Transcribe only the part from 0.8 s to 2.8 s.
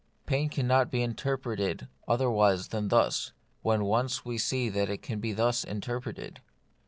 be inter preted otherwise